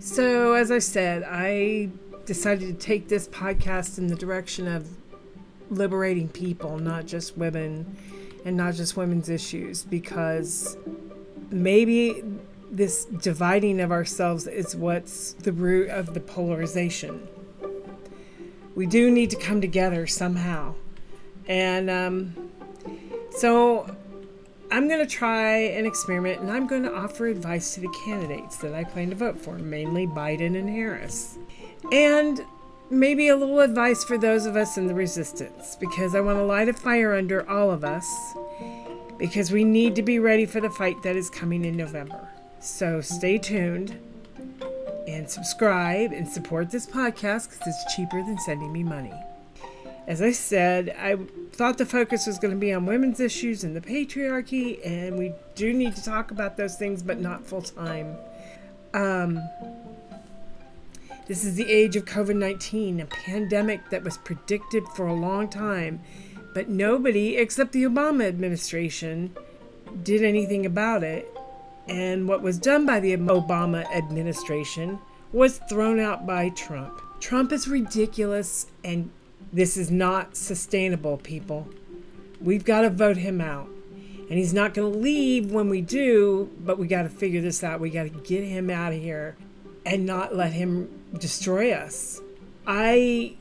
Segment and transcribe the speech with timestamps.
[0.00, 1.90] So, as I said, I
[2.24, 4.88] decided to take this podcast in the direction of
[5.70, 7.96] liberating people, not just women
[8.44, 10.76] and not just women's issues, because
[11.50, 12.22] maybe
[12.70, 17.26] this dividing of ourselves is what's the root of the polarization.
[18.76, 20.74] We do need to come together somehow.
[21.48, 22.50] And um,
[23.30, 23.96] so
[24.70, 28.56] I'm going to try an experiment and I'm going to offer advice to the candidates
[28.58, 31.38] that I plan to vote for, mainly Biden and Harris.
[31.90, 32.44] And
[32.90, 36.44] maybe a little advice for those of us in the resistance, because I want to
[36.44, 38.06] light a fire under all of us,
[39.16, 42.28] because we need to be ready for the fight that is coming in November.
[42.60, 43.98] So stay tuned
[45.06, 49.14] and subscribe and support this podcast because it's cheaper than sending me money.
[50.08, 51.18] As I said, I
[51.52, 55.34] thought the focus was going to be on women's issues and the patriarchy, and we
[55.54, 58.16] do need to talk about those things, but not full time.
[58.94, 59.38] Um,
[61.26, 65.46] this is the age of COVID 19, a pandemic that was predicted for a long
[65.46, 66.00] time,
[66.54, 69.36] but nobody except the Obama administration
[70.02, 71.30] did anything about it.
[71.86, 75.00] And what was done by the Obama administration
[75.32, 76.98] was thrown out by Trump.
[77.20, 79.10] Trump is ridiculous and
[79.52, 81.68] this is not sustainable, people.
[82.40, 83.68] We've got to vote him out.
[84.28, 87.64] And he's not going to leave when we do, but we got to figure this
[87.64, 87.80] out.
[87.80, 89.36] We got to get him out of here
[89.86, 92.20] and not let him destroy us.
[92.66, 93.36] I,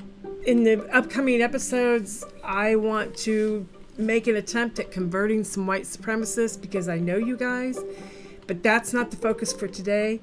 [0.45, 6.59] in the upcoming episodes, I want to make an attempt at converting some white supremacists
[6.59, 7.79] because I know you guys,
[8.45, 10.21] but that's not the focus for today.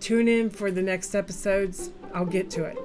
[0.00, 1.90] Tune in for the next episodes.
[2.14, 2.78] I'll get to it.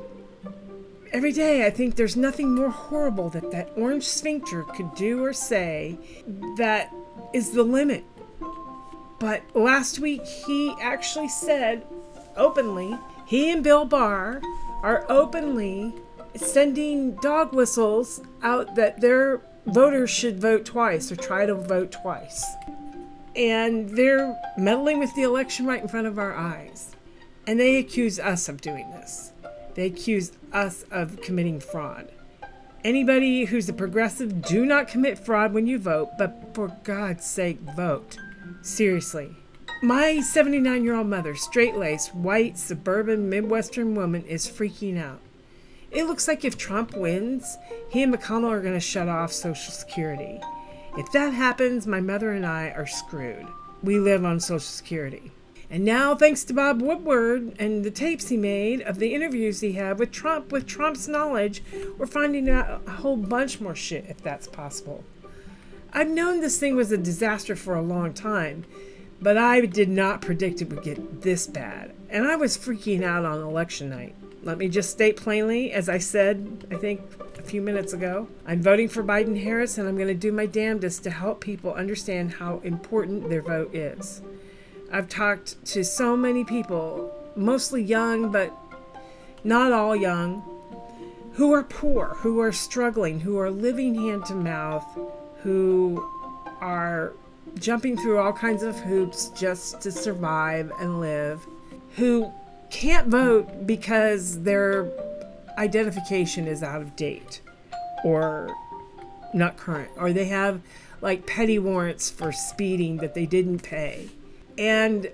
[1.14, 5.34] Every day, I think there's nothing more horrible that that orange sphincter could do or
[5.34, 5.98] say
[6.56, 6.94] that
[7.34, 8.06] is the limit.
[9.20, 11.86] But last week, he actually said
[12.38, 14.42] openly, he and Bill Barr
[14.84, 15.94] are openly
[16.36, 22.46] sending dog whistles out that their voters should vote twice or try to vote twice.
[23.36, 26.96] And they're meddling with the election right in front of our eyes.
[27.46, 29.34] And they accuse us of doing this.
[29.76, 32.12] They accuse us of committing fraud.
[32.84, 37.60] Anybody who's a progressive, do not commit fraud when you vote, but for God's sake,
[37.76, 38.18] vote.
[38.64, 39.36] Seriously.
[39.84, 45.20] My 79 year old mother, straight laced, white, suburban, Midwestern woman, is freaking out.
[45.92, 47.58] It looks like if Trump wins,
[47.90, 50.40] he and McConnell are going to shut off Social Security.
[50.98, 53.46] If that happens, my mother and I are screwed.
[53.84, 55.32] We live on Social Security.
[55.72, 59.72] And now, thanks to Bob Woodward and the tapes he made of the interviews he
[59.72, 61.64] had with Trump, with Trump's knowledge,
[61.98, 65.06] we're finding out a whole bunch more shit if that's possible.
[65.94, 68.66] I've known this thing was a disaster for a long time,
[69.22, 71.94] but I did not predict it would get this bad.
[72.10, 74.14] And I was freaking out on election night.
[74.44, 77.02] Let me just state plainly, as I said, I think
[77.40, 80.48] a few minutes ago, I'm voting for Biden Harris and I'm going to do my
[80.48, 84.22] damnedest to help people understand how important their vote is.
[84.94, 88.52] I've talked to so many people, mostly young, but
[89.44, 90.44] not all young,
[91.34, 94.86] who are poor, who are struggling, who are living hand to mouth,
[95.44, 96.06] who
[96.60, 97.14] are
[97.56, 101.40] jumping through all kinds of hoops just to survive and live,
[101.96, 102.32] who
[102.70, 104.92] can't vote because their
[105.58, 107.42] identification is out of date
[108.04, 108.54] or
[109.34, 110.60] not current, or they have
[111.00, 114.10] like petty warrants for speeding that they didn't pay
[114.62, 115.10] and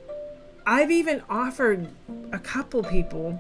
[0.66, 1.88] I've even offered
[2.34, 3.40] a couple people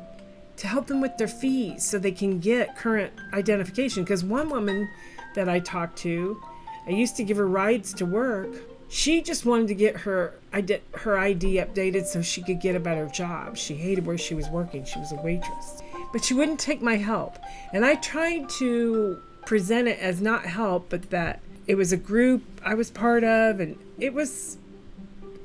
[0.56, 4.06] to help them with their fees so they can get current identification.
[4.06, 4.90] Because one woman
[5.36, 6.42] that I talked to,
[6.88, 8.48] I used to give her rides to work.
[8.88, 10.36] She just wanted to get her
[10.94, 13.58] her ID updated so she could get a better job.
[13.58, 14.86] She hated where she was working.
[14.86, 15.82] She was a waitress.
[16.14, 17.38] But she wouldn't take my help.
[17.74, 22.44] And I tried to present it as not help, but that it was a group
[22.64, 24.58] I was part of and it was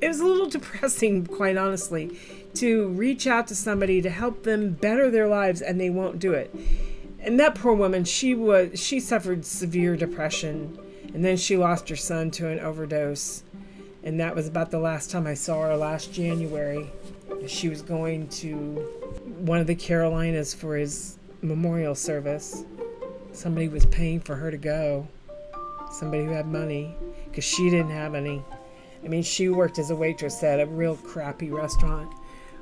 [0.03, 2.17] it was a little depressing, quite honestly,
[2.55, 6.33] to reach out to somebody to help them better their lives and they won't do
[6.33, 6.53] it.
[7.19, 10.77] And that poor woman, she was she suffered severe depression
[11.13, 13.43] and then she lost her son to an overdose.
[14.03, 16.91] And that was about the last time I saw her last January.
[17.47, 18.75] She was going to
[19.39, 22.65] one of the Carolinas for his memorial service.
[23.31, 25.07] Somebody was paying for her to go.
[25.91, 26.93] Somebody who had money
[27.29, 28.43] because she didn't have any.
[29.03, 32.11] I mean, she worked as a waitress at a real crappy restaurant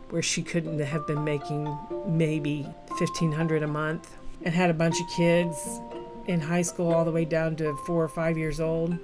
[0.09, 1.77] where she couldn't have been making
[2.07, 5.79] maybe 1500 a month and had a bunch of kids
[6.27, 8.97] in high school all the way down to 4 or 5 years old.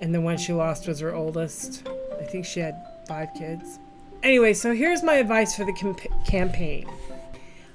[0.00, 1.86] And the one she lost was her oldest.
[2.20, 2.76] I think she had
[3.08, 3.78] 5 kids.
[4.22, 6.86] Anyway, so here's my advice for the camp- campaign.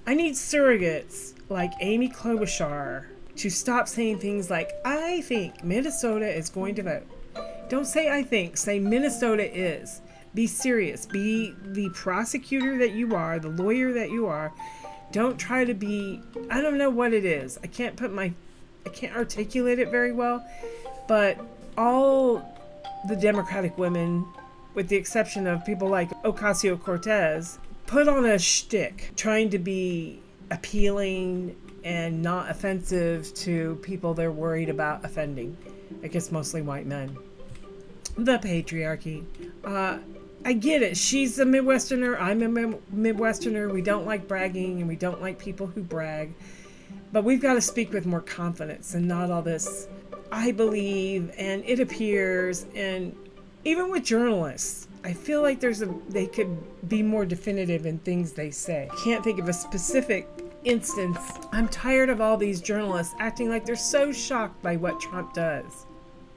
[0.07, 3.05] I need surrogates like Amy Klobuchar
[3.35, 7.07] to stop saying things like, I think Minnesota is going to vote.
[7.67, 10.01] Don't say I think, say Minnesota is.
[10.33, 11.05] Be serious.
[11.05, 14.51] Be the prosecutor that you are, the lawyer that you are.
[15.11, 17.57] Don't try to be, I don't know what it is.
[17.63, 18.33] I can't put my,
[18.85, 20.45] I can't articulate it very well,
[21.07, 21.39] but
[21.77, 22.53] all
[23.07, 24.25] the Democratic women,
[24.73, 30.19] with the exception of people like Ocasio Cortez, put on a shtick trying to be
[30.51, 35.55] appealing and not offensive to people they're worried about offending.
[36.03, 37.15] I guess mostly white men.
[38.17, 39.25] The patriarchy.
[39.63, 39.99] Uh,
[40.45, 40.95] I get it.
[40.95, 42.19] She's a Midwesterner.
[42.21, 43.73] I'm a Midwesterner.
[43.73, 46.33] We don't like bragging and we don't like people who brag.
[47.11, 49.87] But we've got to speak with more confidence and not all this
[50.31, 53.15] I believe and it appears and
[53.63, 56.57] even with journalists I feel like there's a they could
[56.89, 58.89] be more definitive in things they say.
[59.03, 60.27] Can't think of a specific
[60.63, 61.19] instance.
[61.51, 65.85] I'm tired of all these journalists acting like they're so shocked by what Trump does.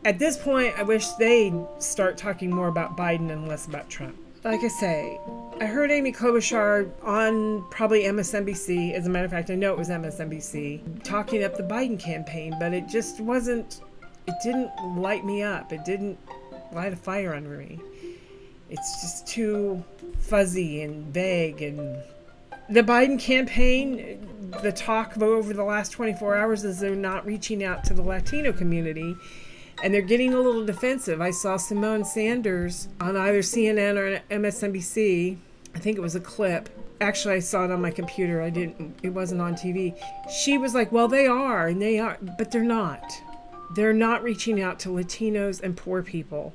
[0.05, 4.17] At this point, I wish they'd start talking more about Biden and less about Trump.
[4.45, 5.21] Like I say,
[5.61, 8.93] I heard Amy Klobuchar on probably MSNBC.
[8.95, 12.55] As a matter of fact, I know it was MSNBC talking up the Biden campaign,
[12.61, 13.81] but it just wasn't.
[14.29, 15.73] It didn't light me up.
[15.73, 16.19] It didn't
[16.73, 17.81] light a fire under me.
[18.71, 19.83] It's just too
[20.21, 22.01] fuzzy and vague and
[22.71, 24.29] the Biden campaign,
[24.63, 28.53] the talk over the last 24 hours is they're not reaching out to the Latino
[28.53, 29.17] community
[29.83, 31.21] and they're getting a little defensive.
[31.21, 35.37] I saw Symone Sanders on either CNN or MSNBC.
[35.75, 36.69] I think it was a clip.
[37.01, 38.43] Actually, I saw it on my computer.
[38.43, 39.97] I didn't, it wasn't on TV.
[40.31, 43.23] She was like, Well, they are, and they are, but they're not.
[43.75, 46.55] They're not reaching out to Latinos and poor people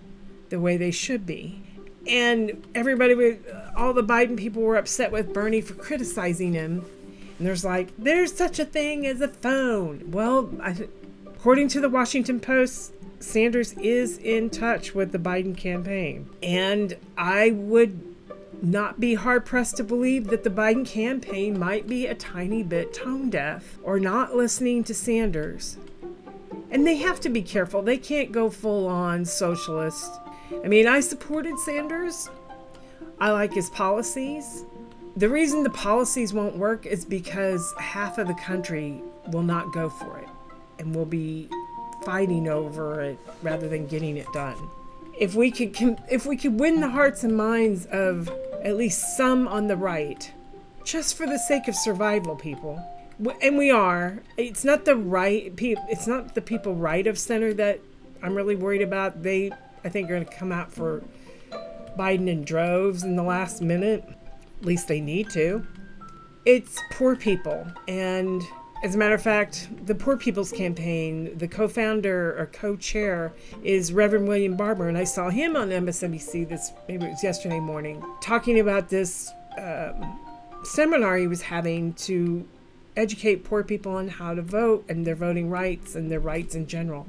[0.50, 1.64] the way they should be
[2.08, 3.40] and everybody
[3.76, 6.86] all the Biden people were upset with Bernie for criticizing him.
[7.38, 10.12] And there's like, there's such a thing as a phone.
[10.12, 10.76] Well, I,
[11.26, 12.94] according to the Washington Post,
[13.24, 16.30] Sanders is in touch with the Biden campaign.
[16.42, 18.16] And I would
[18.62, 22.94] not be hard pressed to believe that the Biden campaign might be a tiny bit
[22.94, 25.78] tone deaf or not listening to Sanders.
[26.70, 27.82] And they have to be careful.
[27.82, 30.12] They can't go full on socialist
[30.64, 32.30] I mean, I supported Sanders.
[33.20, 34.66] I like his policies.
[35.16, 39.90] The reason the policies won't work is because half of the country will not go
[39.90, 40.28] for it
[40.80, 41.50] and will be
[42.06, 44.58] fighting over it rather than getting it done.
[45.20, 48.30] If we could if we could win the hearts and minds of
[48.64, 50.32] at least some on the right,
[50.84, 52.82] just for the sake of survival, people,
[53.42, 54.20] and we are.
[54.38, 55.86] It's not the right people.
[55.90, 57.80] It's not the people right of center that
[58.22, 59.24] I'm really worried about.
[59.24, 59.52] They
[59.84, 61.04] I think are going to come out for
[61.98, 64.04] Biden in droves in the last minute.
[64.60, 65.66] At least they need to.
[66.46, 67.68] It's poor people.
[67.88, 68.42] And
[68.84, 73.32] as a matter of fact, the Poor People's Campaign, the co founder or co chair
[73.64, 74.90] is Reverend William Barber.
[74.90, 79.32] And I saw him on MSNBC this, maybe it was yesterday morning, talking about this
[79.58, 80.20] um,
[80.64, 82.46] seminar he was having to
[82.98, 86.68] educate poor people on how to vote and their voting rights and their rights in
[86.68, 87.08] general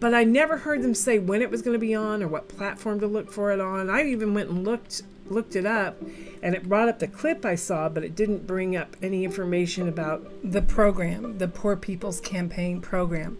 [0.00, 2.48] but I never heard them say when it was going to be on or what
[2.48, 3.90] platform to look for it on.
[3.90, 6.00] I even went and looked looked it up
[6.42, 9.88] and it brought up the clip I saw, but it didn't bring up any information
[9.88, 13.38] about the program, the Poor People's Campaign program.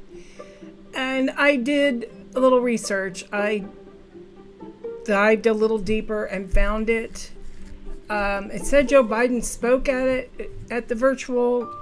[0.95, 3.25] And I did a little research.
[3.33, 3.64] I
[5.04, 7.30] dived a little deeper and found it.
[8.11, 11.73] Um, it said Joe Biden spoke at it at the virtual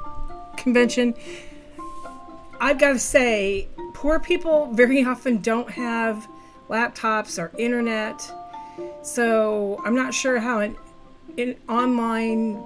[0.56, 1.14] convention.
[2.60, 6.26] I've got to say, poor people very often don't have
[6.68, 8.30] laptops or internet.
[9.06, 10.76] So I'm not sure how an,
[11.38, 12.60] an online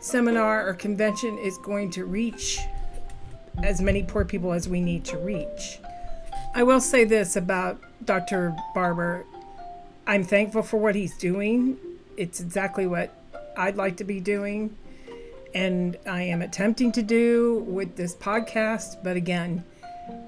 [0.00, 2.58] seminar or convention is going to reach
[3.62, 5.78] as many poor people as we need to reach.
[6.54, 8.56] I will say this about Dr.
[8.74, 9.26] Barber.
[10.06, 11.76] I'm thankful for what he's doing.
[12.16, 13.14] It's exactly what
[13.54, 14.74] I'd like to be doing.
[15.54, 19.04] And I am attempting to do with this podcast.
[19.04, 19.62] But again,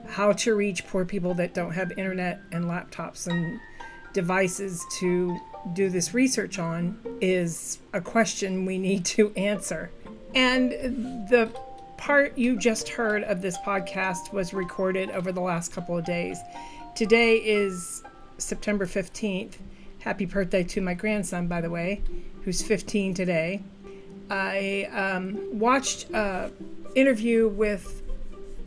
[0.08, 3.58] how to reach poor people that don't have internet and laptops and
[4.12, 5.38] devices to
[5.74, 9.90] do this research on is a question we need to answer.
[10.34, 10.70] And
[11.28, 11.50] the
[11.96, 16.38] part you just heard of this podcast was recorded over the last couple of days.
[16.94, 18.02] Today is
[18.38, 19.54] September 15th.
[20.00, 22.02] Happy birthday to my grandson, by the way,
[22.42, 23.62] who's 15 today.
[24.30, 26.50] I um, watched an
[26.96, 28.02] interview with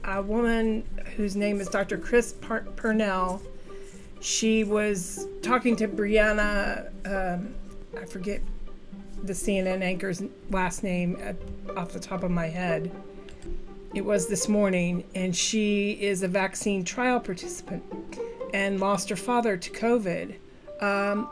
[0.05, 0.85] a woman
[1.17, 1.97] whose name is Dr.
[1.97, 3.41] Chris Pernell.
[4.19, 7.55] She was talking to Brianna um,
[8.00, 8.41] I forget
[9.24, 11.36] the CNN anchor's last name at,
[11.77, 12.91] off the top of my head.
[13.93, 17.84] It was this morning, and she is a vaccine trial participant
[18.53, 20.36] and lost her father to COVID.
[20.81, 21.29] Um,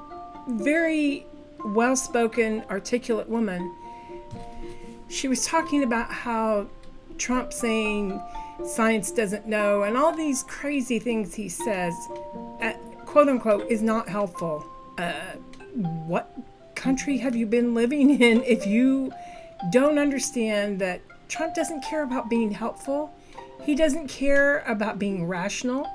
[0.47, 1.25] very
[1.65, 3.75] well spoken, articulate woman.
[5.09, 6.67] She was talking about how
[7.17, 8.21] Trump saying
[8.65, 11.93] science doesn't know and all these crazy things he says,
[12.61, 12.73] uh,
[13.05, 14.65] quote unquote, is not helpful.
[14.97, 15.13] Uh,
[16.05, 16.31] what
[16.75, 19.11] country have you been living in if you
[19.71, 23.13] don't understand that Trump doesn't care about being helpful.
[23.63, 25.87] He doesn't care about being rational.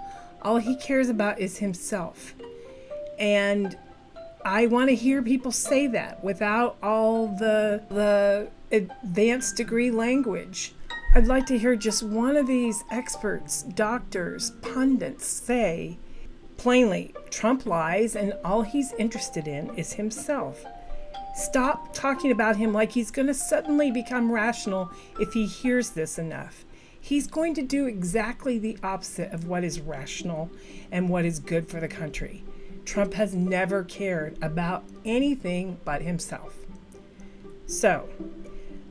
[0.42, 2.34] All he cares about is himself.
[3.18, 3.76] And
[4.44, 10.72] I want to hear people say that without all the the advanced degree language.
[11.18, 15.98] I'd like to hear just one of these experts, doctors, pundits say
[16.58, 20.64] plainly Trump lies and all he's interested in is himself.
[21.34, 26.20] Stop talking about him like he's going to suddenly become rational if he hears this
[26.20, 26.64] enough.
[27.00, 30.52] He's going to do exactly the opposite of what is rational
[30.92, 32.44] and what is good for the country.
[32.84, 36.54] Trump has never cared about anything but himself.
[37.66, 38.08] So,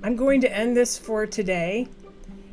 [0.04, 1.88] I'm going to end this for today.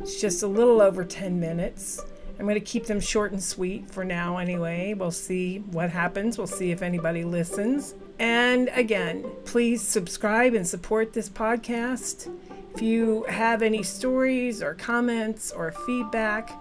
[0.05, 1.99] It's just a little over 10 minutes.
[2.39, 4.93] I'm going to keep them short and sweet for now, anyway.
[4.93, 6.37] We'll see what happens.
[6.37, 7.95] We'll see if anybody listens.
[8.19, 12.31] And again, please subscribe and support this podcast.
[12.75, 16.53] If you have any stories or comments or feedback,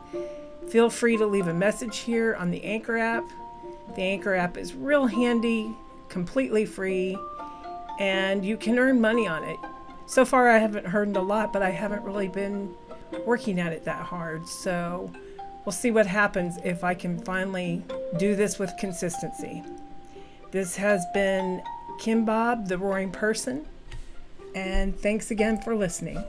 [0.70, 3.30] feel free to leave a message here on the Anchor app.
[3.98, 5.76] The Anchor app is real handy,
[6.08, 7.18] completely free,
[8.00, 9.58] and you can earn money on it.
[10.06, 12.74] So far, I haven't earned a lot, but I haven't really been
[13.26, 14.48] working at it that hard.
[14.48, 15.12] So
[15.66, 17.84] we'll see what happens if I can finally
[18.18, 19.64] do this with consistency.
[20.52, 21.62] This has been
[22.00, 23.66] Kim Bob, the Roaring Person,
[24.56, 26.24] and thanks again for listening.